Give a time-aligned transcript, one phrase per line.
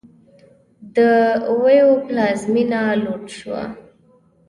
[0.95, 0.97] د
[1.51, 3.63] اویو پلازمېنه لوټ شوه.